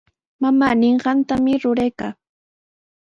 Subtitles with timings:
[0.41, 2.11] Mamaa ninqantami ruraykaa.